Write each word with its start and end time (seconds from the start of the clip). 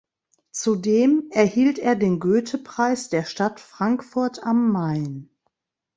Zudem 0.51 1.27
erhielt 1.29 1.77
er 1.77 1.95
den 1.95 2.19
Goethepreis 2.19 3.09
der 3.09 3.23
Stadt 3.23 3.59
Frankfurt 3.59 4.41
am 4.41 4.71
Main. 4.71 5.29